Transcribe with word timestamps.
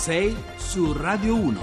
6 0.00 0.34
su 0.56 0.94
Radio 0.94 1.36
1. 1.36 1.60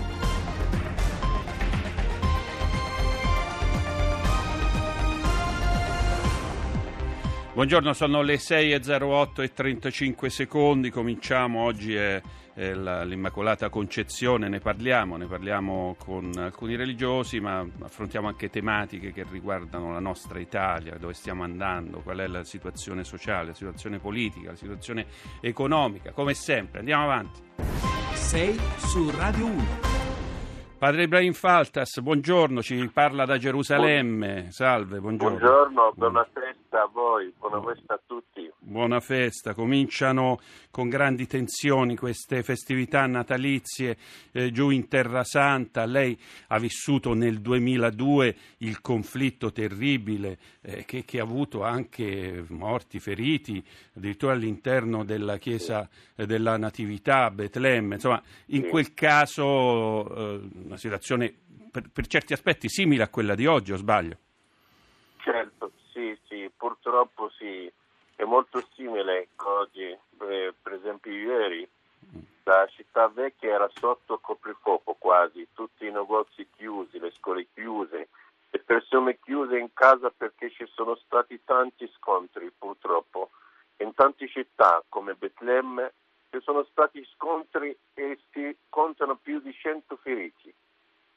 Buongiorno, 7.56 7.94
sono 7.94 8.22
le 8.22 8.36
6.08 8.36 9.42
e 9.42 9.54
35 9.54 10.30
secondi, 10.30 10.92
cominciamo, 10.92 11.64
oggi 11.64 11.96
è, 11.96 12.22
è 12.54 12.74
la, 12.74 13.04
l'Immacolata 13.04 13.70
Concezione, 13.70 14.48
ne 14.50 14.60
parliamo, 14.60 15.18
ne 15.18 15.26
parliamo 15.26 15.96
con 15.98 16.32
alcuni 16.38 16.76
religiosi, 16.76 17.40
ma 17.40 17.66
affrontiamo 17.82 18.28
anche 18.28 18.52
tematiche 18.52 19.12
che 19.14 19.26
riguardano 19.32 19.92
la 19.92 20.00
nostra 20.00 20.38
Italia, 20.38 20.96
dove 21.00 21.16
stiamo 21.16 21.42
andando, 21.42 22.02
qual 22.02 22.20
è 22.20 22.28
la 22.28 22.44
situazione 22.44 23.04
sociale, 23.04 23.48
la 23.48 23.54
situazione 23.56 23.98
politica, 23.98 24.52
la 24.52 24.56
situazione 24.56 25.08
economica, 25.42 26.12
come 26.12 26.36
sempre. 26.36 26.78
Andiamo 26.78 27.04
avanti. 27.04 27.87
6 28.28 28.60
su 28.76 29.10
Radio 29.18 29.46
1. 29.46 29.64
Padre 30.78 31.04
Ibrahim 31.04 31.32
Faltas, 31.32 31.98
buongiorno, 32.02 32.62
ci 32.62 32.90
parla 32.94 33.24
da 33.24 33.38
Gerusalemme. 33.38 34.52
Salve, 34.52 35.00
buongiorno. 35.00 35.38
Buongiorno, 35.38 35.94
buona 35.96 36.28
festa 36.34 36.67
a 36.72 36.90
voi, 36.92 37.34
buona 37.38 37.62
festa 37.62 37.94
a 37.94 38.02
tutti. 38.06 38.52
Buona 38.60 39.00
festa, 39.00 39.54
cominciano 39.54 40.40
con 40.72 40.90
grandi 40.90 41.26
tensioni 41.26 41.96
queste 41.96 42.44
festività 42.44 43.06
natalizie 43.06 43.98
eh, 44.32 44.52
giù 44.52 44.70
in 44.70 44.88
Terra 44.88 45.24
Santa. 45.24 45.86
Lei 45.86 46.20
ha 46.48 46.60
vissuto 46.60 47.14
nel 47.14 47.40
2002 47.40 48.36
il 48.58 48.82
conflitto 48.82 49.52
terribile 49.52 50.38
eh, 50.62 50.84
che, 50.86 51.06
che, 51.06 51.20
ha 51.20 51.24
avuto 51.24 51.64
anche 51.64 52.44
morti, 52.50 53.00
feriti, 53.00 53.64
addirittura 53.96 54.34
all'interno 54.34 55.06
della 55.06 55.38
chiesa 55.38 55.88
eh, 56.16 56.26
della 56.26 56.58
Natività 56.58 57.26
a 57.26 57.32
Betlemme. 57.32 57.96
Insomma, 57.96 58.22
in 58.48 58.64
Sì. 58.64 58.70
quel 58.70 58.94
caso 58.94 60.16
eh, 60.16 60.50
una 60.66 60.78
situazione 60.78 61.34
per, 61.72 61.90
per 61.92 62.08
certi 62.08 62.34
aspetti 62.34 62.70
simile 62.70 63.04
a 63.04 63.10
quella 63.10 63.36
di 63.36 63.46
oggi, 63.46 63.72
o 63.72 63.78
sbaglio? 63.78 64.18
Certo, 65.18 65.72
purtroppo 66.56 67.30
sì, 67.38 67.72
è 68.16 68.24
molto 68.24 68.66
simile 68.74 69.30
oggi, 69.38 69.84
eh, 69.84 70.54
per 70.62 70.74
esempio 70.74 71.12
ieri 71.12 71.68
la 72.44 72.66
città 72.68 73.10
vecchia 73.10 73.54
era 73.56 73.70
sotto 73.74 74.20
coprifuoco 74.20 74.96
quasi, 74.98 75.50
tutti 75.54 75.86
i 75.86 75.92
negozi 75.92 76.48
chiusi, 76.56 76.98
le 76.98 77.12
scuole 77.12 77.48
chiuse, 77.54 78.08
le 78.50 78.60
persone 78.60 79.20
chiuse 79.20 79.58
in 79.58 79.74
casa 79.74 80.10
perché 80.16 80.50
ci 80.52 80.66
sono 80.74 80.96
stati 80.96 81.42
tanti 81.44 81.92
scontri 81.98 82.50
purtroppo. 82.58 83.32
In 83.80 83.94
tante 83.94 84.30
città 84.30 84.82
come 84.88 85.14
Betlemme 85.16 85.92
ci 86.30 86.40
sono 86.42 86.64
stati 86.72 87.06
scontri 87.14 87.78
e 87.94 88.18
si 88.32 88.56
contano 88.70 89.18
più 89.18 89.42
di 89.42 89.54
100 89.54 89.98
feriti. 89.98 90.54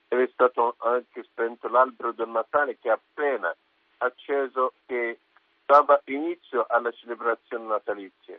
È 0.08 0.28
stato 0.32 0.74
anche 0.78 1.22
spento 1.22 1.68
l'albero 1.68 2.10
del 2.10 2.28
Natale 2.28 2.76
che 2.80 2.90
appena 2.90 3.54
acceso 4.00 4.72
che 4.86 5.18
dava 5.64 6.00
inizio 6.06 6.66
alla 6.68 6.90
celebrazione 6.92 7.66
natalizia. 7.66 8.38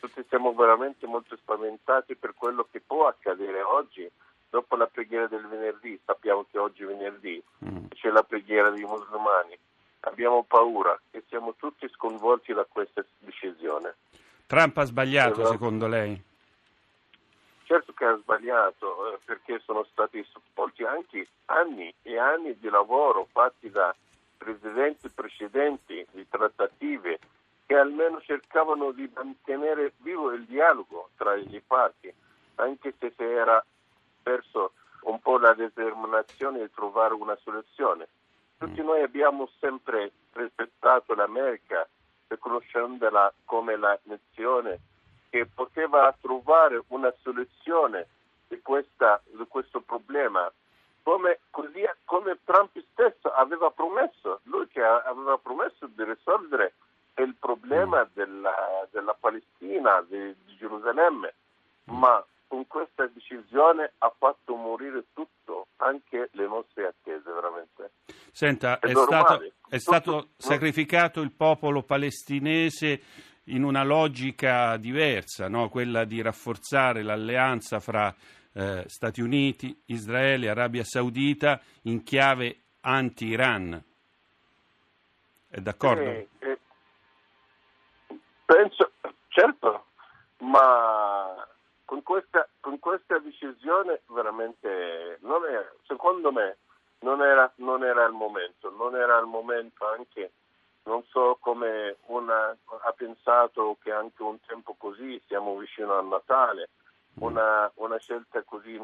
Tutti 0.00 0.24
siamo 0.28 0.52
veramente 0.54 1.06
molto 1.06 1.36
spaventati 1.36 2.14
per 2.16 2.34
quello 2.34 2.66
che 2.70 2.80
può 2.80 3.06
accadere 3.06 3.62
oggi 3.62 4.08
dopo 4.50 4.76
la 4.76 4.86
preghiera 4.86 5.26
del 5.26 5.46
venerdì. 5.46 5.98
Sappiamo 6.04 6.44
che 6.50 6.58
oggi 6.58 6.82
è 6.82 6.86
venerdì, 6.86 7.42
Mm. 7.64 7.86
c'è 7.94 8.10
la 8.10 8.22
preghiera 8.22 8.70
dei 8.70 8.82
musulmani. 8.84 9.56
Abbiamo 10.00 10.42
paura 10.42 10.98
e 11.12 11.22
siamo 11.28 11.54
tutti 11.56 11.88
sconvolti 11.90 12.52
da 12.52 12.64
questa 12.68 13.04
decisione. 13.20 13.94
Trump 14.46 14.76
ha 14.78 14.84
sbagliato, 14.84 15.40
Esatto. 15.40 15.52
secondo 15.52 15.86
lei? 15.86 16.20
Certo 17.64 17.92
che 17.94 18.04
ha 18.04 18.16
sbagliato 18.16 19.14
eh, 19.14 19.18
perché 19.24 19.60
sono 19.64 19.84
stati 19.92 20.22
sepolti 20.32 20.82
anche 20.84 21.28
anni 21.46 21.94
e 22.02 22.18
anni 22.18 22.58
di 22.58 22.68
lavoro 22.68 23.28
fatti 23.32 23.70
da 23.70 23.94
presidenti 24.42 25.08
precedenti, 25.08 26.06
di 26.10 26.26
trattative 26.28 27.18
che 27.66 27.76
almeno 27.76 28.20
cercavano 28.20 28.90
di 28.90 29.10
mantenere 29.14 29.92
vivo 29.98 30.32
il 30.32 30.44
dialogo 30.44 31.10
tra 31.16 31.34
le 31.34 31.62
parti, 31.66 32.12
anche 32.56 32.94
se 32.98 33.12
si 33.16 33.22
era 33.22 33.64
perso 34.22 34.72
un 35.02 35.20
po' 35.20 35.38
la 35.38 35.54
determinazione 35.54 36.60
di 36.60 36.70
trovare 36.70 37.14
una 37.14 37.36
soluzione. 37.42 38.08
Tutti 38.58 38.82
noi 38.82 39.02
abbiamo 39.02 39.48
sempre 39.58 40.12
rispettato 40.32 41.14
l'America, 41.14 41.88
riconoscendola 42.28 43.32
come 43.44 43.76
la 43.76 43.98
nazione 44.04 44.80
che 45.30 45.46
poteva 45.46 46.14
trovare 46.20 46.82
una 46.88 47.12
soluzione 47.22 48.06
di, 48.48 48.60
questa, 48.60 49.20
di 49.24 49.44
questo 49.48 49.80
problema, 49.80 50.50
come, 51.02 51.40
così, 51.50 51.82
come 52.04 52.38
Trump 52.44 52.70
stesso 52.92 53.28
aveva 53.32 53.70
promesso, 53.70 54.40
lui 54.44 54.66
che 54.68 54.82
aveva 54.82 55.38
promesso 55.38 55.86
di 55.86 56.04
risolvere 56.04 56.74
il 57.16 57.34
problema 57.38 58.08
della, 58.12 58.86
della 58.90 59.16
Palestina, 59.18 60.04
di, 60.08 60.34
di 60.44 60.56
Gerusalemme, 60.56 61.34
ma 61.84 62.24
con 62.46 62.66
questa 62.66 63.06
decisione 63.06 63.92
ha 63.98 64.12
fatto 64.16 64.54
morire 64.54 65.04
tutto, 65.12 65.68
anche 65.76 66.28
le 66.32 66.46
nostre 66.46 66.86
attese 66.86 67.30
veramente. 67.30 67.90
Senta, 68.30 68.78
È 68.78 68.88
è, 68.88 68.94
stato, 68.94 69.34
è 69.42 69.48
Tutto- 69.48 69.78
stato 69.78 70.28
sacrificato 70.36 71.20
il 71.20 71.32
popolo 71.32 71.82
palestinese 71.82 73.00
in 73.46 73.64
una 73.64 73.82
logica 73.82 74.76
diversa, 74.76 75.48
no? 75.48 75.68
quella 75.68 76.04
di 76.04 76.22
rafforzare 76.22 77.02
l'alleanza 77.02 77.80
fra 77.80 78.14
eh, 78.54 78.84
Stati 78.86 79.20
Uniti, 79.20 79.82
Israele, 79.86 80.48
Arabia 80.48 80.84
Saudita 80.84 81.60
in 81.82 82.02
chiave 82.02 82.56
anti-Iran. 82.80 83.82
È 85.48 85.60
d'accordo? 85.60 86.02
Eh, 86.02 86.28
eh, 86.38 86.58
penso, 88.44 88.92
certo, 89.28 89.86
ma 90.38 91.46
con 91.84 92.02
questa, 92.02 92.48
con 92.60 92.78
questa 92.78 93.18
decisione 93.18 94.00
veramente, 94.06 95.18
non 95.20 95.44
è, 95.44 95.68
secondo 95.86 96.32
me, 96.32 96.56
non 97.00 97.20
era, 97.22 97.52
non 97.56 97.84
era 97.84 98.04
il 98.04 98.12
momento, 98.12 98.70
non 98.70 98.96
era 98.96 99.18
il 99.18 99.26
momento 99.26 99.86
anche, 99.86 100.32
non 100.84 101.04
so 101.08 101.36
come 101.40 101.96
una 102.06 102.48
ha 102.48 102.92
pensato 102.92 103.76
che 103.82 103.92
anche 103.92 104.22
un 104.22 104.40
tempo 104.46 104.74
così, 104.78 105.20
siamo 105.26 105.56
vicino 105.58 105.98
a 105.98 106.02
Natale, 106.02 106.70
una, 107.14 107.70
una 107.76 107.98
scelta 107.98 108.42
così 108.42 108.80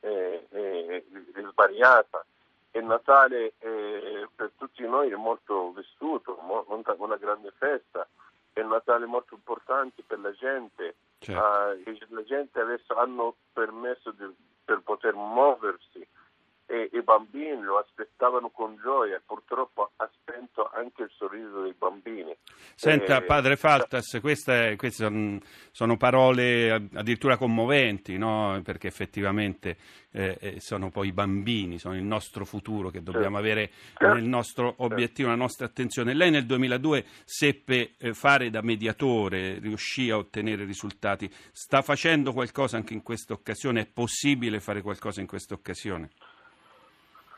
eh, 0.00 0.46
eh, 0.50 1.04
sbagliata. 1.50 2.24
Il 2.72 2.84
Natale 2.84 3.52
eh, 3.58 4.28
per 4.34 4.52
tutti 4.56 4.82
noi 4.82 5.10
è 5.10 5.16
molto 5.16 5.72
vissuto, 5.72 6.38
una, 6.98 7.16
grande 7.16 7.52
festa, 7.58 8.06
è 8.52 8.60
un 8.60 8.68
Natale 8.70 9.06
molto 9.06 9.34
importante 9.34 10.02
per 10.06 10.20
la 10.20 10.32
gente. 10.32 10.94
Certo. 11.18 11.40
Ah, 11.40 11.72
e 11.72 11.98
la 12.08 12.24
gente 12.24 12.60
adesso 12.60 12.96
hanno 12.96 13.36
permesso 13.52 14.10
di- 14.12 14.34
per 14.64 14.80
poter 14.80 15.14
muoversi 15.14 16.06
e 16.72 16.88
i 16.94 17.02
bambini 17.02 17.60
lo 17.60 17.76
aspettavano 17.76 18.48
con 18.48 18.78
gioia, 18.82 19.20
purtroppo 19.26 19.90
ha 19.96 20.10
spento 20.14 20.70
anche 20.72 21.02
il 21.02 21.10
sorriso 21.14 21.60
dei 21.60 21.74
bambini. 21.76 22.34
Senta, 22.74 23.18
Eh, 23.18 23.24
padre 23.26 23.56
Faltas, 23.56 24.18
queste, 24.22 24.76
queste 24.78 25.04
son- 25.04 25.38
sono 25.70 25.98
parole 25.98 26.70
addirittura 26.94 27.36
commoventi, 27.36 28.16
no? 28.16 28.58
perché 28.64 28.86
effettivamente 28.86 29.76
eh, 30.12 30.38
eh, 30.40 30.60
sono 30.60 30.90
poi 30.90 31.08
i 31.08 31.12
bambini, 31.12 31.78
sono 31.78 31.94
il 31.94 32.04
nostro 32.04 32.46
futuro 32.46 32.88
che 32.88 33.02
dobbiamo 33.02 33.38
Certo. 33.38 33.50
avere 33.50 33.70
nel 34.14 34.24
nostro 34.24 34.74
obiettivo, 34.78 35.28
la 35.28 35.34
nostra 35.34 35.66
attenzione. 35.66 36.14
Lei 36.14 36.30
nel 36.30 36.46
2002 36.46 37.04
seppe 37.24 37.92
eh, 37.98 38.14
fare 38.14 38.48
da 38.48 38.62
mediatore, 38.62 39.58
riuscì 39.58 40.08
a 40.08 40.16
ottenere 40.16 40.64
risultati. 40.64 41.30
Sta 41.52 41.82
facendo 41.82 42.32
qualcosa 42.32 42.78
anche 42.78 42.94
in 42.94 43.02
questa 43.02 43.34
occasione? 43.34 43.82
È 43.82 43.86
possibile 43.86 44.58
fare 44.60 44.80
qualcosa 44.80 45.20
in 45.20 45.26
questa 45.26 45.52
occasione? 45.52 46.08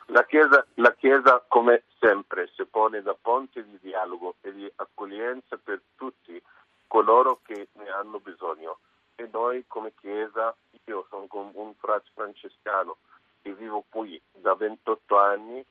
La 0.08 0.24
Chiesa, 0.24 0.66
la 0.74 0.92
Chiesa, 0.94 1.42
come 1.48 1.84
sempre, 1.98 2.50
si 2.54 2.64
pone 2.66 3.00
da 3.02 3.14
ponte 3.14 3.64
di 3.64 3.78
dialogo 3.80 4.36
e 4.42 4.52
di 4.52 4.70
accoglienza 4.76 5.56
per 5.56 5.80
tutti 5.96 6.40
coloro 6.86 7.40
che 7.42 7.68
ne 7.72 7.88
hanno 7.88 8.20
bisogno. 8.20 8.78
E 9.14 9.28
noi 9.32 9.64
come 9.66 9.92
Chiesa, 9.98 10.54
io 10.84 11.06
sono 11.08 11.26
con 11.26 11.50
un 11.54 11.74
frate 11.74 12.08
francescano 12.14 12.96
che 13.40 13.54
vivo 13.54 13.84
qui 13.88 14.20
da 14.32 14.54
28 14.54 15.18
anni, 15.18 15.64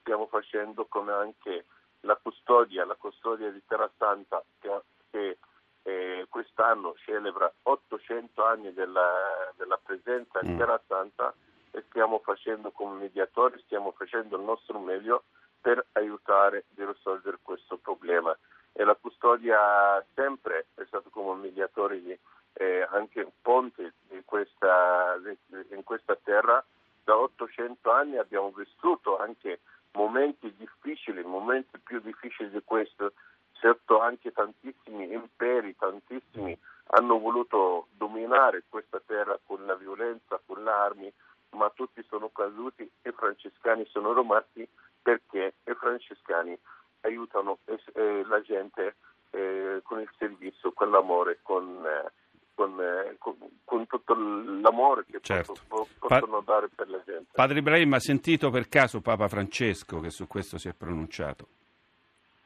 stiamo 0.00 0.26
facendo 0.26 0.86
come 0.86 1.12
anche 1.12 1.64
la 2.00 2.16
custodia, 2.16 2.84
la 2.84 2.96
custodia 2.96 3.50
di 3.50 3.62
Terra 3.66 3.90
Santa 3.98 4.42
che, 4.58 4.80
che 5.10 5.38
eh, 5.82 6.26
quest'anno 6.28 6.94
celebra 7.04 7.52
800 7.62 8.44
anni 8.44 8.72
della, 8.72 9.52
della 9.56 9.78
presenza 9.82 10.40
in 10.42 10.54
Mm. 10.54 10.58
Terra 10.58 10.80
Santa 10.86 11.34
stiamo 11.90 12.20
facendo 12.20 12.70
come 12.70 13.00
mediatori, 13.00 13.60
stiamo 13.66 13.92
facendo 13.92 14.36
il 14.36 14.44
nostro 14.44 14.78
meglio 14.78 15.24
per 15.60 15.84
aiutare 15.92 16.64
a 16.78 16.84
risolvere 16.86 17.38
questo 17.42 17.76
problema. 17.76 18.36
E 18.72 18.84
la 18.84 18.94
custodia 18.94 20.02
sempre 20.14 20.66
è 20.74 20.84
stato 20.86 21.10
come 21.10 21.40
mediatore 21.40 22.00
di, 22.00 22.18
eh, 22.54 22.86
anche 22.90 23.30
ponte 23.42 23.92
in 24.10 24.24
questa, 24.24 25.16
in 25.70 25.84
questa 25.84 26.16
terra. 26.22 26.64
Da 27.04 27.18
800 27.18 27.90
anni 27.90 28.16
abbiamo 28.16 28.52
vissuto 28.54 29.18
anche 29.18 29.60
momenti 29.92 30.54
difficili, 30.56 31.24
momenti 31.24 31.78
più 31.78 32.00
difficili 32.00 32.50
di 32.50 32.62
questo. 32.64 33.12
Certo 33.52 34.00
anche 34.00 34.32
tantissimi 34.32 35.12
imperi, 35.12 35.76
tantissimi 35.76 36.56
hanno 36.92 37.18
voluto 37.18 37.88
dominare 37.92 38.64
questa 38.68 39.00
terra 39.04 39.38
con 39.44 39.64
la 39.66 39.74
violenza, 39.74 40.40
con 40.44 40.62
le 40.64 40.70
armi, 40.70 41.12
ma 41.52 41.70
tutti 41.70 42.04
sono 42.08 42.30
caduti 42.30 42.88
e 43.02 43.08
i 43.08 43.12
francescani 43.12 43.84
sono 43.86 44.12
rimasti 44.12 44.66
perché 45.02 45.54
i 45.64 45.74
francescani 45.74 46.56
aiutano 47.02 47.58
eh, 47.64 48.24
la 48.26 48.40
gente 48.42 48.96
eh, 49.30 49.80
con 49.82 50.00
il 50.00 50.10
servizio, 50.18 50.72
con 50.72 50.90
l'amore, 50.90 51.38
con, 51.42 51.84
eh, 51.84 52.10
con, 52.54 52.80
eh, 52.80 53.16
con, 53.18 53.36
con, 53.64 53.86
tutto 53.86 54.14
l'amore 54.14 55.04
che 55.06 55.20
certo. 55.22 55.54
possono, 55.66 55.86
possono 55.98 56.42
pa- 56.42 56.52
dare 56.52 56.68
per 56.68 56.88
la 56.88 57.02
gente. 57.04 57.30
Padre 57.32 57.58
Ibrahim 57.58 57.92
ha 57.94 58.00
sentito 58.00 58.50
per 58.50 58.68
caso 58.68 59.00
Papa 59.00 59.28
Francesco 59.28 60.00
che 60.00 60.10
su 60.10 60.26
questo 60.26 60.58
si 60.58 60.68
è 60.68 60.74
pronunciato? 60.74 61.46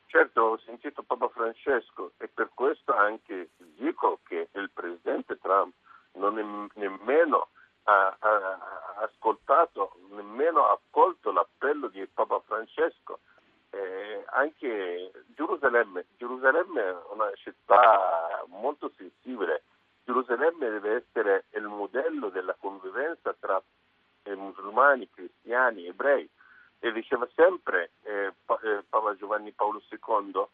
Certo, 0.06 0.40
ho 0.42 0.58
sentito 0.58 1.02
Papa 1.02 1.28
Francesco 1.28 2.12
e 2.18 2.28
per 2.28 2.50
questo 2.54 2.94
anche 2.94 3.48
dico 3.56 4.20
che 4.24 4.48
il 4.52 4.70
presidente 4.72 5.38
Trump 5.38 5.74
non 6.12 6.38
è 6.38 6.78
nemmeno 6.78 7.48
ha, 7.84 8.16
ha 8.18 8.58
ascoltato, 9.02 9.96
nemmeno 10.10 10.68
accolto 10.68 11.32
l'appello 11.32 11.88
di 11.88 12.06
Papa 12.06 12.40
Francesco. 12.46 13.20
Eh, 13.70 14.24
anche 14.26 15.10
Gerusalemme, 15.34 16.06
Gerusalemme 16.16 16.80
è 16.80 16.96
una 17.10 17.30
città 17.34 18.44
molto 18.46 18.92
sensibile, 18.96 19.64
Gerusalemme 20.04 20.70
deve 20.70 21.04
essere 21.04 21.46
il 21.54 21.64
modello 21.64 22.28
della 22.28 22.54
convivenza 22.58 23.34
tra 23.38 23.60
eh, 24.22 24.34
musulmani, 24.36 25.10
cristiani, 25.10 25.86
ebrei 25.86 26.28
e 26.78 26.92
diceva 26.92 27.26
sempre 27.34 27.90
eh, 28.02 28.32
eh 28.62 28.84
Papa 28.88 29.16
Giovanni 29.16 29.52
Paolo 29.52 29.82
II 29.88 30.46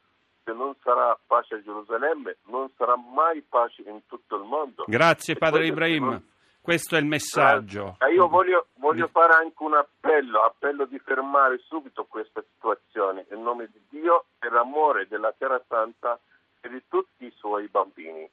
se 0.44 0.52
non 0.52 0.74
sarà 0.82 1.18
pace 1.26 1.56
a 1.56 1.62
Gerusalemme 1.62 2.36
non 2.44 2.70
sarà 2.76 2.96
mai 2.96 3.42
pace 3.60 3.82
in 3.86 4.00
tutto 4.06 4.36
il 4.36 4.44
mondo. 4.44 4.84
Grazie 4.86 5.36
Padre 5.36 5.66
Ibrahim. 5.66 6.22
Questo 6.62 6.96
è 6.96 6.98
il 6.98 7.06
messaggio. 7.06 7.96
Eh, 8.00 8.12
io 8.12 8.28
voglio, 8.28 8.66
voglio, 8.74 9.08
fare 9.08 9.34
anche 9.34 9.62
un 9.62 9.74
appello, 9.74 10.42
appello 10.42 10.84
di 10.84 10.98
fermare 10.98 11.58
subito 11.66 12.04
questa 12.04 12.42
situazione 12.54 13.26
in 13.30 13.42
nome 13.42 13.68
di 13.72 13.80
Dio, 13.88 14.26
per 14.38 14.52
amore 14.52 15.06
della 15.08 15.34
Terra 15.36 15.60
Santa 15.66 16.18
e 16.60 16.68
di 16.68 16.82
tutti 16.88 17.24
i 17.24 17.32
suoi 17.34 17.66
bambini. 17.68 18.28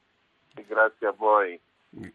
E 0.55 0.65
grazie 0.67 1.07
a 1.07 1.13
voi. 1.15 1.59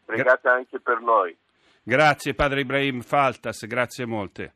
Pregate 0.05 0.49
anche 0.49 0.81
per 0.81 1.00
noi. 1.00 1.37
Grazie 1.82 2.35
Padre 2.35 2.61
Ibrahim 2.61 3.00
Faltas, 3.00 3.67
grazie 3.67 4.05
molte. 4.05 4.53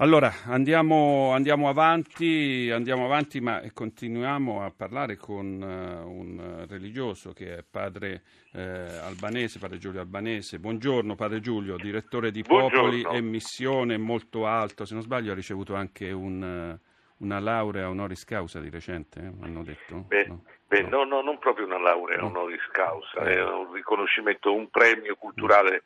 Allora 0.00 0.32
andiamo, 0.44 1.32
andiamo, 1.32 1.68
avanti, 1.68 2.70
andiamo, 2.72 3.04
avanti, 3.04 3.40
ma 3.40 3.60
continuiamo 3.74 4.64
a 4.64 4.70
parlare 4.70 5.16
con 5.16 5.60
uh, 5.60 6.08
un 6.08 6.66
religioso 6.68 7.32
che 7.32 7.56
è 7.56 7.64
padre 7.68 8.22
uh, 8.52 8.60
albanese, 9.02 9.58
padre 9.58 9.78
Giulio 9.78 10.00
Albanese. 10.00 10.60
Buongiorno 10.60 11.16
padre 11.16 11.40
Giulio, 11.40 11.76
direttore 11.76 12.30
di 12.30 12.44
Popoli 12.44 13.00
Buongiorno. 13.00 13.18
e 13.18 13.20
Missione 13.22 13.98
molto 13.98 14.46
alto, 14.46 14.84
se 14.84 14.94
non 14.94 15.02
sbaglio 15.02 15.32
ha 15.32 15.34
ricevuto 15.34 15.74
anche 15.74 16.12
un, 16.12 16.78
uh, 16.78 17.24
una 17.24 17.40
laurea 17.40 17.88
honoris 17.88 18.24
causa 18.24 18.60
di 18.60 18.70
recente, 18.70 19.18
eh? 19.18 19.44
hanno 19.44 19.64
detto? 19.64 20.04
Beh, 20.06 20.26
no. 20.28 20.44
Beh 20.68 20.82
no. 20.82 21.02
no, 21.02 21.22
non 21.22 21.40
proprio 21.40 21.66
una 21.66 21.80
laurea 21.80 22.18
no. 22.18 22.26
honoris 22.26 22.68
causa, 22.70 23.18
è 23.22 23.42
un 23.42 23.72
riconoscimento, 23.72 24.54
un 24.54 24.70
premio 24.70 25.16
culturale 25.16 25.82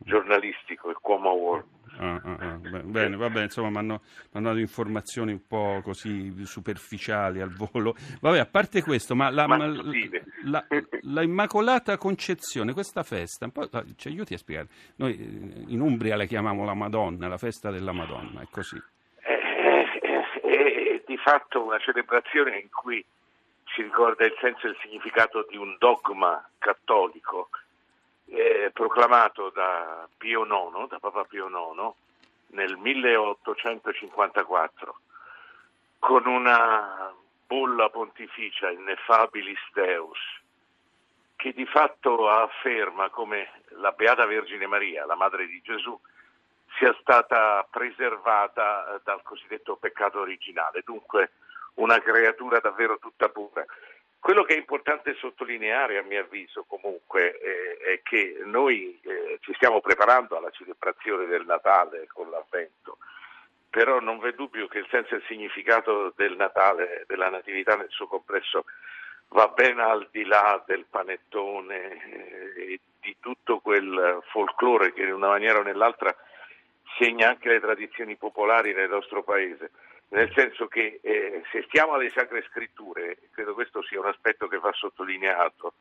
giornalistico, 0.00 0.90
il 0.90 0.98
Cuomo 1.00 1.30
Award. 1.30 1.64
Ah, 1.96 2.20
ah, 2.24 2.36
ah. 2.38 2.58
Bene, 2.82 3.16
vabbè, 3.16 3.42
insomma, 3.42 3.70
mi 3.70 3.76
hanno 3.78 4.00
dato 4.30 4.58
informazioni 4.58 5.32
un 5.32 5.46
po' 5.46 5.80
così 5.82 6.44
superficiali 6.44 7.40
al 7.40 7.52
volo. 7.52 7.94
Vabbè, 8.20 8.38
a 8.38 8.46
parte 8.46 8.82
questo, 8.82 9.14
ma 9.14 9.30
la, 9.30 9.46
ma 9.46 9.66
la, 10.44 10.66
la 11.02 11.22
Immacolata 11.22 11.96
Concezione, 11.96 12.72
questa 12.72 13.02
festa, 13.02 13.50
ci 13.96 14.08
aiuti 14.08 14.34
a 14.34 14.38
spiegare. 14.38 14.68
Noi 14.96 15.12
eh, 15.18 15.64
in 15.72 15.80
Umbria 15.80 16.16
la 16.16 16.24
chiamiamo 16.24 16.64
la 16.64 16.74
Madonna, 16.74 17.28
la 17.28 17.38
festa 17.38 17.70
della 17.70 17.92
Madonna, 17.92 18.40
è 18.40 18.46
così. 18.50 18.80
È, 19.16 19.30
è, 19.30 20.42
è 20.42 21.02
di 21.06 21.16
fatto 21.16 21.64
una 21.64 21.78
celebrazione 21.78 22.58
in 22.58 22.68
cui 22.70 23.04
si 23.74 23.82
ricorda 23.82 24.24
il 24.24 24.34
senso 24.40 24.66
e 24.66 24.70
il 24.70 24.76
significato 24.82 25.46
di 25.48 25.56
un 25.56 25.76
dogma 25.78 26.48
cattolico 26.58 27.50
eh, 28.26 28.70
proclamato 28.72 29.50
da 29.50 30.08
Pio 30.16 30.44
IX, 30.44 30.88
da 30.88 30.98
Papa 30.98 31.24
Pio 31.24 31.48
IX, 31.48 31.92
nel 32.48 32.76
1854, 32.76 34.98
con 35.98 36.26
una 36.26 37.12
bolla 37.46 37.88
pontificia 37.90 38.70
Inneffabilis 38.70 39.60
Deus, 39.72 40.18
che 41.36 41.52
di 41.52 41.66
fatto 41.66 42.28
afferma 42.28 43.10
come 43.10 43.62
la 43.70 43.90
Beata 43.92 44.26
Vergine 44.26 44.66
Maria, 44.66 45.04
la 45.04 45.16
Madre 45.16 45.46
di 45.46 45.60
Gesù, 45.62 45.98
sia 46.78 46.96
stata 47.00 47.66
preservata 47.70 49.00
dal 49.04 49.22
cosiddetto 49.22 49.76
peccato 49.76 50.20
originale, 50.20 50.82
dunque 50.84 51.32
una 51.74 52.00
creatura 52.00 52.60
davvero 52.60 52.98
tutta 52.98 53.28
pura. 53.28 53.64
Quello 54.24 54.44
che 54.44 54.54
è 54.54 54.56
importante 54.56 55.12
sottolineare, 55.16 55.98
a 55.98 56.02
mio 56.02 56.22
avviso, 56.22 56.64
comunque, 56.66 57.38
eh, 57.40 57.76
è 57.76 58.00
che 58.02 58.40
noi 58.46 58.98
eh, 59.02 59.36
ci 59.42 59.52
stiamo 59.52 59.82
preparando 59.82 60.38
alla 60.38 60.48
celebrazione 60.48 61.26
del 61.26 61.44
Natale 61.44 62.06
con 62.10 62.30
l'Avvento, 62.30 62.96
però 63.68 64.00
non 64.00 64.18
v'è 64.20 64.32
dubbio 64.32 64.66
che 64.66 64.78
il 64.78 64.86
senso 64.88 65.12
e 65.12 65.18
il 65.18 65.24
significato 65.26 66.14
del 66.16 66.36
Natale, 66.36 67.04
della 67.06 67.28
Natività 67.28 67.76
nel 67.76 67.90
suo 67.90 68.06
complesso, 68.06 68.64
va 69.28 69.48
ben 69.48 69.78
al 69.78 70.08
di 70.10 70.24
là 70.24 70.64
del 70.66 70.86
panettone 70.88 71.92
eh, 72.56 72.72
e 72.72 72.80
di 73.02 73.16
tutto 73.20 73.58
quel 73.58 74.22
folklore 74.30 74.94
che 74.94 75.02
in 75.02 75.12
una 75.12 75.28
maniera 75.28 75.58
o 75.58 75.62
nell'altra 75.62 76.16
segna 76.96 77.28
anche 77.28 77.50
le 77.50 77.60
tradizioni 77.60 78.16
popolari 78.16 78.72
nel 78.72 78.88
nostro 78.88 79.22
paese 79.22 79.70
nel 80.14 80.32
senso 80.32 80.68
che 80.68 81.00
eh, 81.02 81.42
se 81.50 81.64
stiamo 81.66 81.94
alle 81.94 82.10
sacre 82.10 82.44
scritture, 82.48 83.18
credo 83.32 83.52
questo 83.52 83.82
sia 83.82 83.98
un 83.98 84.06
aspetto 84.06 84.46
che 84.46 84.58
va 84.58 84.72
sottolineato, 84.72 85.74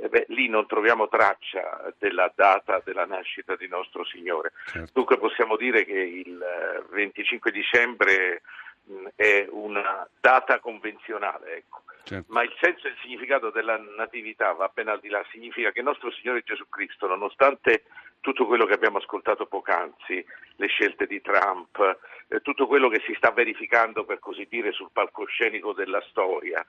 eh 0.00 0.08
beh, 0.08 0.26
lì 0.30 0.48
non 0.48 0.66
troviamo 0.66 1.08
traccia 1.08 1.92
della 1.96 2.30
data 2.34 2.82
della 2.84 3.06
nascita 3.06 3.54
di 3.54 3.68
nostro 3.68 4.04
Signore. 4.04 4.52
Certo. 4.66 4.90
Dunque 4.92 5.18
possiamo 5.18 5.56
dire 5.56 5.84
che 5.84 5.98
il 5.98 6.86
25 6.90 7.50
eh, 7.50 7.52
dicembre 7.52 8.42
mh, 8.82 9.06
è 9.14 9.46
una 9.50 10.06
data 10.20 10.58
convenzionale, 10.58 11.58
ecco. 11.58 11.82
certo. 12.02 12.32
ma 12.32 12.42
il 12.42 12.54
senso 12.60 12.88
e 12.88 12.90
il 12.90 12.96
significato 13.00 13.50
della 13.50 13.76
natività 13.96 14.52
va 14.52 14.68
ben 14.74 14.88
al 14.88 14.98
di 14.98 15.08
là, 15.08 15.24
significa 15.30 15.70
che 15.70 15.82
nostro 15.82 16.10
Signore 16.10 16.42
Gesù 16.42 16.68
Cristo, 16.68 17.06
nonostante 17.06 17.84
tutto 18.20 18.46
quello 18.46 18.66
che 18.66 18.74
abbiamo 18.74 18.98
ascoltato 18.98 19.46
poc'anzi, 19.46 20.24
le 20.56 20.66
scelte 20.66 21.06
di 21.06 21.20
Trump, 21.20 21.98
eh, 22.28 22.40
tutto 22.40 22.66
quello 22.66 22.88
che 22.88 23.00
si 23.06 23.14
sta 23.14 23.30
verificando, 23.30 24.04
per 24.04 24.18
così 24.18 24.46
dire, 24.48 24.72
sul 24.72 24.90
palcoscenico 24.92 25.72
della 25.72 26.02
storia, 26.08 26.64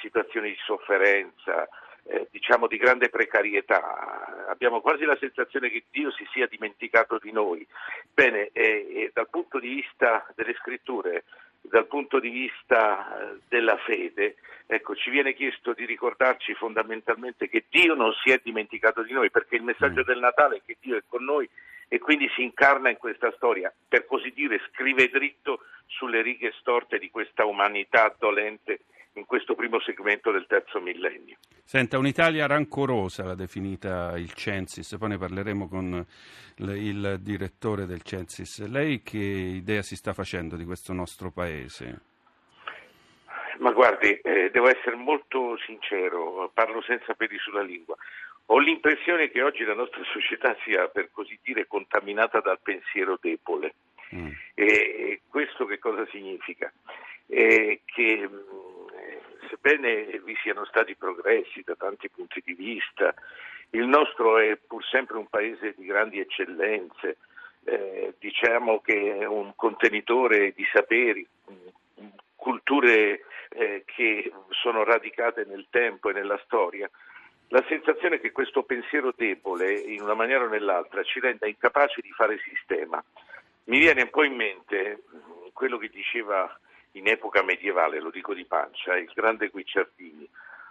situazioni 0.00 0.50
di 0.50 0.58
sofferenza, 0.64 1.68
eh, 2.04 2.26
diciamo 2.30 2.66
di 2.66 2.76
grande 2.76 3.08
precarietà. 3.10 4.46
Abbiamo 4.48 4.80
quasi 4.80 5.04
la 5.04 5.16
sensazione 5.16 5.70
che 5.70 5.84
Dio 5.90 6.10
si 6.10 6.26
sia 6.32 6.46
dimenticato 6.46 7.18
di 7.18 7.32
noi. 7.32 7.66
Bene, 8.12 8.50
eh, 8.52 9.10
dal 9.12 9.28
punto 9.28 9.58
di 9.58 9.68
vista 9.68 10.26
delle 10.34 10.54
scritture, 10.54 11.24
dal 11.60 11.86
punto 11.86 12.18
di 12.18 12.30
vista 12.30 13.32
eh, 13.32 13.38
della 13.48 13.76
fede, 13.78 14.36
ecco, 14.66 14.94
ci 14.94 15.10
viene 15.10 15.34
chiesto 15.34 15.72
di 15.72 15.84
ricordarci 15.84 16.54
fondamentalmente 16.54 17.48
che 17.48 17.64
Dio 17.68 17.94
non 17.94 18.12
si 18.22 18.30
è 18.30 18.40
dimenticato 18.42 19.02
di 19.02 19.12
noi, 19.12 19.30
perché 19.30 19.56
il 19.56 19.62
messaggio 19.62 20.00
mm. 20.00 20.06
del 20.06 20.18
Natale 20.18 20.56
è 20.56 20.62
che 20.64 20.76
Dio 20.80 20.96
è 20.96 21.02
con 21.06 21.24
noi 21.24 21.48
e 21.88 21.98
quindi 21.98 22.28
si 22.34 22.42
incarna 22.42 22.90
in 22.90 22.98
questa 22.98 23.32
storia, 23.36 23.72
per 23.88 24.04
così 24.06 24.30
dire, 24.34 24.60
scrive 24.70 25.08
dritto 25.08 25.60
sulle 25.86 26.20
righe 26.20 26.52
storte 26.58 26.98
di 26.98 27.10
questa 27.10 27.46
umanità 27.46 28.14
dolente 28.18 28.80
in 29.18 29.26
questo 29.26 29.54
primo 29.54 29.80
segmento 29.80 30.30
del 30.30 30.46
terzo 30.46 30.80
millennio. 30.80 31.36
Senta, 31.64 31.98
un'Italia 31.98 32.46
rancorosa 32.46 33.24
l'ha 33.24 33.34
definita 33.34 34.16
il 34.16 34.32
Censis, 34.32 34.96
poi 34.98 35.10
ne 35.10 35.18
parleremo 35.18 35.68
con 35.68 36.06
il 36.58 37.18
direttore 37.20 37.84
del 37.84 38.02
Censis. 38.02 38.66
Lei 38.66 39.02
che 39.02 39.18
idea 39.18 39.82
si 39.82 39.96
sta 39.96 40.12
facendo 40.12 40.56
di 40.56 40.64
questo 40.64 40.92
nostro 40.92 41.30
paese? 41.30 42.00
Ma 43.58 43.72
guardi, 43.72 44.18
eh, 44.20 44.50
devo 44.50 44.68
essere 44.68 44.96
molto 44.96 45.58
sincero, 45.66 46.50
parlo 46.54 46.80
senza 46.82 47.14
peli 47.14 47.36
sulla 47.38 47.62
lingua. 47.62 47.96
Ho 48.46 48.58
l'impressione 48.58 49.30
che 49.30 49.42
oggi 49.42 49.64
la 49.64 49.74
nostra 49.74 50.02
società 50.12 50.56
sia, 50.64 50.88
per 50.88 51.10
così 51.12 51.38
dire, 51.42 51.66
contaminata 51.66 52.40
dal 52.40 52.60
pensiero 52.62 53.18
debole. 53.20 53.74
Mm. 54.14 54.30
E 54.54 55.20
questo 55.28 55.66
che 55.66 55.78
cosa 55.78 56.06
significa? 56.10 56.72
Eh, 57.26 57.82
che 57.84 58.28
sebbene 59.48 60.20
vi 60.24 60.36
siano 60.42 60.64
stati 60.64 60.94
progressi 60.94 61.62
da 61.64 61.74
tanti 61.76 62.08
punti 62.08 62.42
di 62.44 62.54
vista, 62.54 63.14
il 63.70 63.86
nostro 63.86 64.38
è 64.38 64.56
pur 64.56 64.84
sempre 64.84 65.18
un 65.18 65.28
paese 65.28 65.74
di 65.76 65.84
grandi 65.84 66.20
eccellenze, 66.20 67.18
eh, 67.64 68.14
diciamo 68.18 68.80
che 68.80 69.18
è 69.18 69.26
un 69.26 69.52
contenitore 69.54 70.52
di 70.52 70.66
saperi, 70.72 71.26
culture 72.34 73.24
eh, 73.50 73.82
che 73.84 74.32
sono 74.50 74.84
radicate 74.84 75.44
nel 75.44 75.66
tempo 75.70 76.08
e 76.08 76.12
nella 76.14 76.40
storia. 76.44 76.88
La 77.48 77.64
sensazione 77.68 78.16
è 78.16 78.20
che 78.20 78.32
questo 78.32 78.62
pensiero 78.62 79.12
debole, 79.14 79.72
in 79.72 80.02
una 80.02 80.14
maniera 80.14 80.44
o 80.44 80.48
nell'altra, 80.48 81.02
ci 81.02 81.20
renda 81.20 81.46
incapaci 81.46 82.00
di 82.00 82.12
fare 82.12 82.38
sistema. 82.38 83.02
Mi 83.64 83.78
viene 83.78 84.02
un 84.02 84.10
po' 84.10 84.24
in 84.24 84.34
mente 84.34 85.02
quello 85.52 85.76
che 85.76 85.88
diceva 85.88 86.58
in 86.98 87.08
epoca 87.08 87.42
medievale, 87.42 88.00
lo 88.00 88.10
dico 88.10 88.34
di 88.34 88.44
pancia, 88.44 88.96
il 88.96 89.10
grande 89.14 89.48
Guicciardini, 89.48 90.28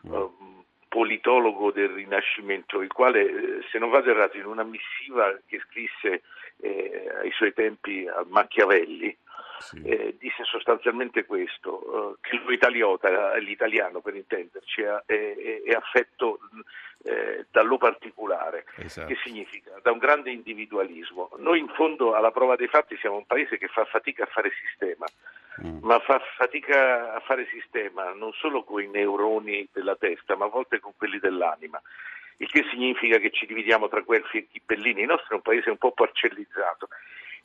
mm. 0.08 0.14
um, 0.14 0.64
politologo 0.88 1.72
del 1.72 1.90
Rinascimento, 1.90 2.82
il 2.82 2.92
quale, 2.92 3.22
eh, 3.22 3.62
se 3.72 3.78
non 3.78 3.90
vado 3.90 4.10
errato, 4.10 4.38
in 4.38 4.46
una 4.46 4.64
missiva 4.64 5.38
che 5.46 5.60
scrisse 5.60 6.24
eh, 6.62 7.12
ai 7.22 7.32
suoi 7.32 7.54
tempi 7.54 8.08
a 8.08 8.24
Machiavelli, 8.28 9.16
sì. 9.60 9.82
eh, 9.84 10.16
disse 10.18 10.44
sostanzialmente 10.44 11.26
questo, 11.26 12.16
eh, 12.22 12.28
che 12.30 12.42
l'italiota, 12.48 13.36
l'italiano 13.38 14.02
per 14.02 14.16
intenderci, 14.16 14.82
è, 14.82 15.02
è, 15.06 15.62
è 15.64 15.74
affetto 15.74 16.40
eh, 17.04 17.46
dallo 17.52 17.78
particolare, 17.78 18.66
esatto. 18.76 19.08
che 19.08 19.18
significa 19.24 19.80
da 19.82 19.92
un 19.92 19.98
grande 19.98 20.32
individualismo. 20.32 21.30
Noi 21.38 21.60
in 21.60 21.70
fondo 21.70 22.14
alla 22.14 22.32
prova 22.32 22.56
dei 22.56 22.68
fatti 22.68 22.98
siamo 22.98 23.18
un 23.18 23.26
paese 23.26 23.58
che 23.58 23.68
fa 23.68 23.86
fatica 23.86 24.24
a 24.24 24.28
fare 24.28 24.52
sistema, 24.66 25.06
mm. 25.64 25.80
ma 25.82 26.00
fa 26.00 26.20
fatica 26.36 27.14
a 27.14 27.20
fare 27.22 27.48
sistema 27.52 28.12
non 28.14 28.34
solo 28.34 28.64
con 28.64 28.82
i 28.82 28.88
neuroni 28.88 29.68
della 29.72 29.96
testa, 29.96 30.36
ma 30.36 30.46
a 30.46 30.50
volte 30.50 30.80
con 30.80 30.94
quelli 30.98 31.20
dell'anima 31.20 31.82
il 32.40 32.50
che 32.50 32.66
significa 32.70 33.18
che 33.18 33.32
ci 33.32 33.46
dividiamo 33.46 33.88
tra 33.88 34.02
Guelfi 34.02 34.38
e 34.38 34.48
Ghibellini. 34.52 35.02
Il 35.02 35.08
nostro 35.08 35.32
è 35.32 35.36
un 35.36 35.42
paese 35.42 35.70
un 35.70 35.78
po' 35.78 35.92
parcellizzato 35.92 36.88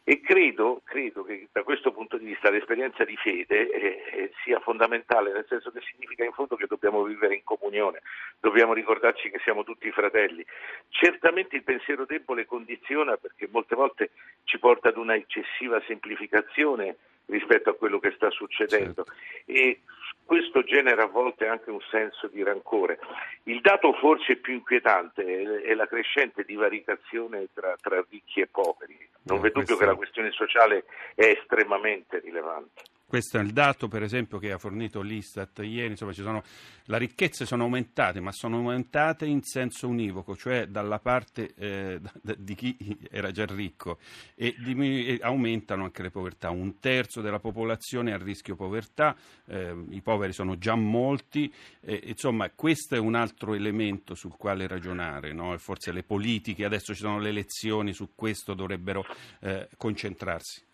e 0.04 0.20
credo, 0.20 0.80
credo, 0.84 1.22
che 1.22 1.48
da 1.52 1.62
questo 1.62 1.92
punto 1.92 2.16
di 2.16 2.24
vista 2.24 2.50
l'esperienza 2.50 3.04
di 3.04 3.16
fede 3.16 3.70
eh, 3.70 4.02
eh, 4.12 4.32
sia 4.42 4.58
fondamentale, 4.58 5.32
nel 5.32 5.46
senso 5.48 5.70
che 5.70 5.80
significa 5.80 6.24
in 6.24 6.32
fondo 6.32 6.56
che 6.56 6.66
dobbiamo 6.66 7.04
vivere 7.04 7.34
in 7.34 7.44
comunione, 7.44 8.02
dobbiamo 8.40 8.72
ricordarci 8.72 9.30
che 9.30 9.38
siamo 9.44 9.62
tutti 9.62 9.90
fratelli. 9.92 10.44
Certamente 10.88 11.54
il 11.54 11.62
pensiero 11.62 12.04
debole 12.04 12.46
condiziona 12.46 13.16
perché 13.16 13.48
molte 13.50 13.76
volte 13.76 14.10
ci 14.42 14.58
porta 14.58 14.88
ad 14.88 14.96
una 14.96 15.14
eccessiva 15.14 15.80
semplificazione 15.86 16.96
rispetto 17.26 17.70
a 17.70 17.74
quello 17.74 17.98
che 17.98 18.12
sta 18.12 18.30
succedendo 18.30 19.04
certo. 19.04 19.12
e 19.46 19.80
questo 20.24 20.62
genera 20.62 21.02
a 21.02 21.08
volte 21.08 21.46
anche 21.46 21.70
un 21.70 21.80
senso 21.90 22.28
di 22.28 22.42
rancore. 22.42 22.98
Il 23.44 23.60
dato 23.60 23.92
forse 23.94 24.36
più 24.36 24.54
inquietante 24.54 25.62
è 25.62 25.74
la 25.74 25.86
crescente 25.86 26.44
divaricazione 26.44 27.48
tra, 27.52 27.76
tra 27.80 28.02
ricchi 28.08 28.40
e 28.40 28.46
poveri. 28.46 28.96
Non 29.24 29.36
no, 29.36 29.42
v'è 29.42 29.50
dubbio 29.50 29.76
che 29.76 29.84
la 29.84 29.94
questione 29.94 30.30
sociale 30.30 30.84
è 31.14 31.24
estremamente 31.24 32.20
rilevante. 32.20 32.82
Questo 33.12 33.36
è 33.36 33.42
il 33.42 33.52
dato, 33.52 33.88
per 33.88 34.02
esempio, 34.02 34.38
che 34.38 34.52
ha 34.52 34.56
fornito 34.56 35.02
l'Istat 35.02 35.58
ieri. 35.58 35.90
Insomma, 35.90 36.14
sono, 36.14 36.42
le 36.84 36.96
ricchezze 36.96 37.44
sono 37.44 37.64
aumentate, 37.64 38.20
ma 38.20 38.32
sono 38.32 38.56
aumentate 38.56 39.26
in 39.26 39.42
senso 39.42 39.86
univoco, 39.86 40.34
cioè 40.34 40.68
dalla 40.68 40.98
parte 40.98 41.52
eh, 41.54 42.00
di 42.38 42.54
chi 42.54 42.74
era 43.10 43.30
già 43.30 43.44
ricco, 43.44 43.98
e, 44.34 44.54
diminu- 44.56 45.06
e, 45.06 45.18
aumentano 45.20 45.84
anche 45.84 46.00
le 46.00 46.10
povertà. 46.10 46.48
Un 46.48 46.78
terzo 46.78 47.20
della 47.20 47.38
popolazione 47.38 48.12
è 48.12 48.14
a 48.14 48.16
rischio 48.16 48.56
povertà, 48.56 49.14
eh, 49.44 49.76
i 49.90 50.00
poveri 50.00 50.32
sono 50.32 50.56
già 50.56 50.74
molti. 50.74 51.52
Eh, 51.82 52.04
insomma, 52.06 52.48
questo 52.48 52.94
è 52.94 52.98
un 52.98 53.14
altro 53.14 53.52
elemento 53.52 54.14
sul 54.14 54.38
quale 54.38 54.66
ragionare. 54.66 55.34
No? 55.34 55.54
forse 55.58 55.92
le 55.92 56.02
politiche, 56.02 56.64
adesso 56.64 56.94
ci 56.94 57.00
sono 57.00 57.18
le 57.18 57.28
elezioni, 57.28 57.92
su 57.92 58.12
questo 58.14 58.54
dovrebbero 58.54 59.04
eh, 59.40 59.68
concentrarsi. 59.76 60.70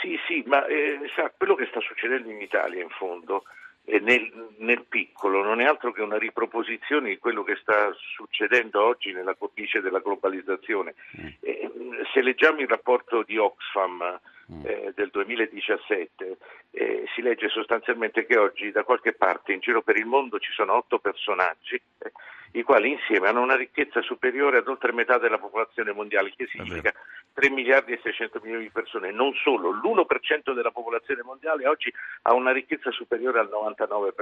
Sì, 0.00 0.18
sì, 0.26 0.42
ma 0.46 0.66
eh, 0.66 1.00
sa, 1.14 1.32
quello 1.36 1.54
che 1.54 1.66
sta 1.66 1.80
succedendo 1.80 2.30
in 2.30 2.40
Italia 2.40 2.82
in 2.82 2.90
fondo 2.90 3.44
eh, 3.84 4.00
nel, 4.00 4.30
nel, 4.58 4.84
piccolo 4.88 5.42
non 5.42 5.60
è 5.60 5.64
altro 5.64 5.92
che 5.92 6.02
una 6.02 6.18
riproposizione 6.18 7.10
di 7.10 7.18
quello 7.18 7.44
che 7.44 7.56
sta 7.56 7.92
succedendo 8.14 8.84
oggi 8.84 9.12
nella 9.12 9.34
cornice 9.34 9.80
della 9.80 10.00
globalizzazione. 10.00 10.94
Mm. 11.20 11.26
Eh, 11.40 11.70
se 12.12 12.20
leggiamo 12.20 12.60
il 12.60 12.68
rapporto 12.68 13.22
di 13.22 13.38
Oxfam 13.38 14.20
mm. 14.52 14.66
eh, 14.66 14.92
del 14.94 15.10
2017 15.10 16.36
eh, 16.72 17.04
si 17.14 17.22
legge 17.22 17.48
sostanzialmente 17.48 18.26
che 18.26 18.36
oggi 18.36 18.72
da 18.72 18.82
qualche 18.82 19.12
parte 19.12 19.52
in 19.52 19.60
giro 19.60 19.82
per 19.82 19.96
il 19.96 20.06
mondo 20.06 20.38
ci 20.40 20.52
sono 20.52 20.74
otto 20.74 20.98
personaggi 20.98 21.80
eh, 21.98 22.12
i 22.56 22.62
quali 22.62 22.90
insieme 22.90 23.28
hanno 23.28 23.42
una 23.42 23.54
ricchezza 23.54 24.00
superiore 24.00 24.58
ad 24.58 24.68
oltre 24.68 24.90
metà 24.92 25.18
della 25.18 25.38
popolazione 25.38 25.92
mondiale, 25.92 26.32
che 26.34 26.46
significa 26.46 26.92
3 27.34 27.50
miliardi 27.50 27.92
e 27.92 28.00
600 28.02 28.40
milioni 28.42 28.64
di 28.64 28.70
persone. 28.70 29.12
Non 29.12 29.34
solo, 29.34 29.70
l'1% 29.70 30.54
della 30.54 30.70
popolazione 30.70 31.22
mondiale 31.22 31.66
oggi 31.68 31.92
ha 32.22 32.32
una 32.32 32.52
ricchezza 32.52 32.90
superiore 32.90 33.40
al 33.40 33.50
99%. 33.52 34.12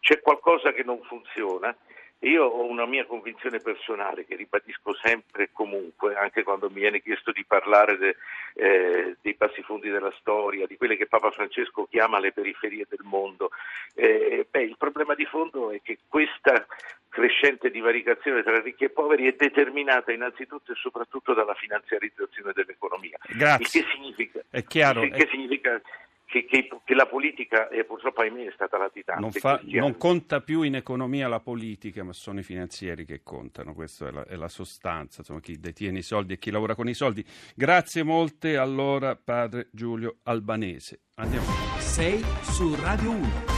C'è 0.00 0.20
qualcosa 0.20 0.72
che 0.72 0.82
non 0.82 1.00
funziona 1.02 1.74
io 2.20 2.44
ho 2.44 2.64
una 2.64 2.86
mia 2.86 3.04
convinzione 3.04 3.60
personale 3.60 4.24
che 4.24 4.36
ribadisco 4.36 4.94
sempre 4.94 5.44
e 5.44 5.48
comunque, 5.52 6.16
anche 6.16 6.42
quando 6.42 6.68
mi 6.68 6.80
viene 6.80 7.02
chiesto 7.02 7.30
di 7.30 7.44
parlare 7.44 7.98
de, 7.98 8.16
eh, 8.54 9.16
dei 9.20 9.34
bassifondi 9.34 9.90
della 9.90 10.12
storia, 10.18 10.66
di 10.66 10.76
quelle 10.76 10.96
che 10.96 11.06
Papa 11.06 11.30
Francesco 11.30 11.86
chiama 11.90 12.18
le 12.18 12.32
periferie 12.32 12.86
del 12.88 13.02
mondo. 13.02 13.50
Eh, 13.94 14.46
beh, 14.50 14.62
il 14.62 14.76
problema 14.78 15.14
di 15.14 15.26
fondo 15.26 15.70
è 15.70 15.80
che 15.82 15.98
questa 16.08 16.66
crescente 17.08 17.70
divaricazione 17.70 18.42
tra 18.42 18.60
ricchi 18.60 18.84
e 18.84 18.90
poveri 18.90 19.26
è 19.26 19.34
determinata 19.36 20.12
innanzitutto 20.12 20.72
e 20.72 20.74
soprattutto 20.74 21.32
dalla 21.32 21.54
finanziarizzazione 21.54 22.52
dell'economia. 22.54 23.18
Grazie. 23.28 23.80
Il 23.80 23.86
che 23.86 23.92
significa, 23.94 24.40
è 24.50 24.64
chiaro, 24.64 25.02
il 25.02 25.12
che 25.12 25.24
è... 25.24 25.28
significa 25.28 25.80
che, 26.26 26.44
che, 26.44 26.68
che, 26.84 26.94
la 26.94 27.06
politica 27.06 27.68
eh, 27.68 27.84
purtroppo 27.84 28.20
ahimè 28.20 28.46
è 28.46 28.52
stata 28.52 28.76
latitante. 28.76 29.20
Non, 29.20 29.30
fa, 29.30 29.60
non, 29.62 29.96
conta 29.96 30.40
più 30.40 30.62
in 30.62 30.74
economia 30.74 31.28
la 31.28 31.40
politica, 31.40 32.02
ma 32.02 32.12
sono 32.12 32.40
i 32.40 32.42
finanzieri 32.42 33.04
che 33.04 33.22
contano, 33.22 33.74
questa 33.74 34.08
è 34.08 34.10
la, 34.10 34.24
è 34.24 34.34
la 34.34 34.48
sostanza, 34.48 35.20
insomma, 35.20 35.40
chi 35.40 35.58
detiene 35.58 35.98
i 35.98 36.02
soldi 36.02 36.34
e 36.34 36.38
chi 36.38 36.50
lavora 36.50 36.74
con 36.74 36.88
i 36.88 36.94
soldi. 36.94 37.24
Grazie 37.54 38.02
molte 38.02 38.56
allora 38.56 39.16
padre 39.16 39.68
Giulio 39.70 40.16
Albanese. 40.24 41.02
Andiamo. 41.14 41.46
Sei 41.78 42.20
su 42.42 42.74
Radio 42.74 43.10
1. 43.10 43.54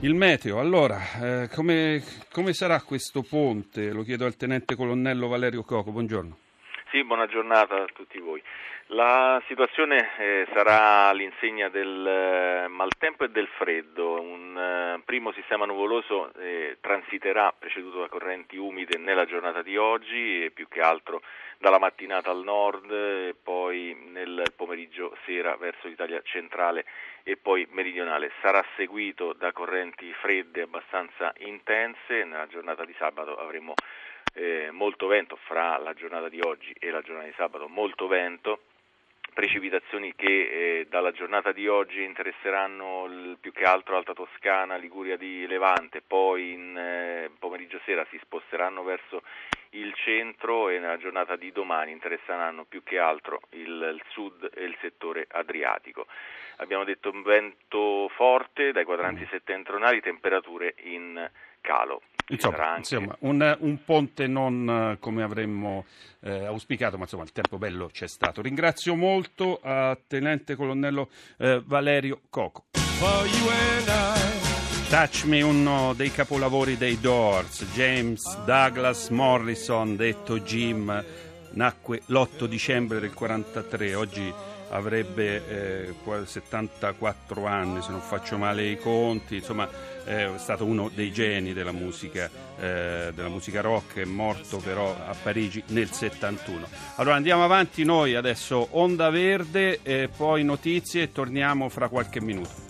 Il 0.00 0.14
meteo, 0.14 0.60
allora, 0.60 1.42
eh, 1.42 1.48
come, 1.48 2.02
come 2.30 2.52
sarà 2.54 2.80
questo 2.80 3.22
ponte? 3.22 3.90
Lo 3.90 4.02
chiedo 4.02 4.24
al 4.24 4.36
tenente 4.36 4.76
colonnello 4.76 5.28
Valerio 5.28 5.62
Coco, 5.62 5.90
buongiorno. 5.90 6.47
Sì, 6.90 7.04
buona 7.04 7.26
giornata 7.26 7.82
a 7.82 7.86
tutti 7.92 8.18
voi. 8.18 8.42
La 8.86 9.42
situazione 9.46 10.08
eh, 10.16 10.46
sarà 10.54 11.08
all'insegna 11.08 11.68
del 11.68 12.06
eh, 12.06 12.68
maltempo 12.68 13.24
e 13.24 13.28
del 13.28 13.46
freddo. 13.58 14.18
Un 14.18 14.56
eh, 14.56 15.02
primo 15.04 15.30
sistema 15.32 15.66
nuvoloso 15.66 16.32
eh, 16.38 16.78
transiterà, 16.80 17.52
preceduto 17.52 18.00
da 18.00 18.08
correnti 18.08 18.56
umide, 18.56 18.96
nella 18.96 19.26
giornata 19.26 19.60
di 19.60 19.76
oggi, 19.76 20.44
e 20.44 20.50
più 20.50 20.66
che 20.66 20.80
altro 20.80 21.20
dalla 21.58 21.78
mattinata 21.78 22.30
al 22.30 22.42
nord, 22.42 22.90
e 22.90 23.34
poi 23.34 23.94
nel 24.10 24.54
pomeriggio 24.56 25.14
sera 25.26 25.56
verso 25.56 25.88
l'Italia 25.88 26.22
centrale 26.24 26.86
e 27.22 27.36
poi 27.36 27.66
meridionale. 27.70 28.32
Sarà 28.40 28.64
seguito 28.76 29.34
da 29.34 29.52
correnti 29.52 30.10
fredde 30.14 30.62
abbastanza 30.62 31.34
intense. 31.40 32.24
Nella 32.24 32.46
giornata 32.46 32.86
di 32.86 32.94
sabato 32.96 33.36
avremo 33.36 33.74
eh, 34.38 34.70
molto 34.70 35.08
vento 35.08 35.36
fra 35.36 35.76
la 35.78 35.94
giornata 35.94 36.28
di 36.28 36.40
oggi 36.40 36.72
e 36.78 36.90
la 36.90 37.02
giornata 37.02 37.26
di 37.26 37.34
sabato, 37.36 37.66
molto 37.68 38.06
vento 38.06 38.60
precipitazioni 39.34 40.14
che 40.16 40.26
eh, 40.80 40.86
dalla 40.88 41.12
giornata 41.12 41.52
di 41.52 41.68
oggi 41.68 42.02
interesseranno 42.02 43.04
il, 43.06 43.36
più 43.40 43.52
che 43.52 43.64
altro 43.64 43.96
Alta 43.96 44.12
Toscana, 44.12 44.76
Liguria 44.76 45.16
di 45.16 45.46
Levante, 45.46 46.02
poi 46.04 46.52
in 46.52 46.76
eh, 46.76 47.30
pomeriggio 47.38 47.80
sera 47.84 48.06
si 48.10 48.18
sposteranno 48.20 48.82
verso 48.82 49.22
il 49.70 49.92
centro 49.94 50.70
e 50.70 50.78
nella 50.78 50.96
giornata 50.96 51.36
di 51.36 51.52
domani 51.52 51.92
interesseranno 51.92 52.64
più 52.64 52.82
che 52.82 52.98
altro 52.98 53.42
il, 53.50 53.92
il 53.94 54.02
sud 54.08 54.50
e 54.54 54.64
il 54.64 54.76
settore 54.80 55.26
adriatico. 55.30 56.06
Abbiamo 56.56 56.84
detto 56.84 57.10
un 57.10 57.22
vento 57.22 58.08
forte 58.14 58.72
dai 58.72 58.84
quadranti 58.84 59.26
settentrionali, 59.30 60.00
temperature 60.00 60.74
in 60.84 61.30
calo. 61.60 62.02
Insomma, 62.30 62.76
insomma 62.76 63.16
un, 63.20 63.56
un, 63.60 63.84
ponte 63.84 64.26
non 64.26 64.68
eh, 64.68 64.98
come 64.98 65.22
avremmo 65.22 65.86
eh, 66.20 66.44
auspicato, 66.44 66.96
ma 66.96 67.04
insomma 67.04 67.22
il 67.22 67.32
tempo 67.32 67.56
bello 67.58 67.88
c'è 67.90 68.06
stato. 68.06 68.42
Ringrazio 68.42 68.94
molto 68.94 69.60
a 69.62 69.98
Tenente 70.06 70.54
Colonnello 70.54 71.08
eh, 71.38 71.62
Valerio 71.64 72.20
Coco. 72.28 72.66
Touch 74.88 75.24
Me, 75.24 75.42
uno 75.42 75.92
dei 75.94 76.10
capolavori 76.10 76.76
dei 76.78 76.98
Doors, 76.98 77.64
James 77.74 78.38
Douglas 78.44 79.10
Morrison, 79.10 79.96
detto 79.96 80.40
Jim, 80.40 81.04
nacque 81.52 82.02
l'8 82.06 82.44
dicembre 82.46 82.98
del 82.98 83.12
1943, 83.14 83.94
oggi 83.94 84.32
avrebbe 84.70 85.88
eh, 85.88 86.24
74 86.24 87.46
anni, 87.46 87.82
se 87.82 87.90
non 87.90 88.00
faccio 88.00 88.36
male 88.36 88.66
i 88.66 88.78
conti, 88.78 89.36
insomma 89.36 89.68
è 90.08 90.30
stato 90.38 90.64
uno 90.64 90.90
dei 90.94 91.12
geni 91.12 91.52
della 91.52 91.72
musica, 91.72 92.30
eh, 92.58 93.10
della 93.14 93.28
musica 93.28 93.60
rock, 93.60 93.98
è 93.98 94.04
morto 94.04 94.56
però 94.56 94.96
a 95.06 95.14
Parigi 95.22 95.62
nel 95.68 95.90
71. 95.90 96.66
Allora 96.96 97.16
andiamo 97.16 97.44
avanti 97.44 97.84
noi 97.84 98.14
adesso, 98.14 98.68
Onda 98.70 99.10
Verde, 99.10 99.80
e 99.82 100.08
poi 100.14 100.44
notizie 100.44 101.02
e 101.02 101.12
torniamo 101.12 101.68
fra 101.68 101.88
qualche 101.88 102.22
minuto. 102.22 102.66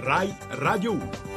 Rai 0.00 0.34
Radio 0.48 0.92
1. 0.92 1.29